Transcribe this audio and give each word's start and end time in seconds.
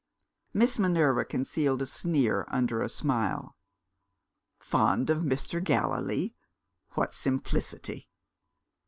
Miss 0.51 0.79
Minerva 0.79 1.23
concealed 1.23 1.83
a 1.83 1.85
sneer 1.85 2.45
under 2.47 2.81
a 2.81 2.89
smile. 2.89 3.55
Fond 4.57 5.11
of 5.11 5.19
Mr. 5.19 5.63
Gallilee? 5.63 6.33
what 6.95 7.13
simplicity! 7.13 8.09